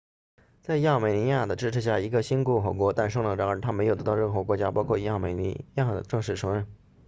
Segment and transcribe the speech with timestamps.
[0.63, 6.65] 在亚美尼亚的支持下一个新共和国诞生了然而它没有得到任何国家包括亚美尼亚的正式承认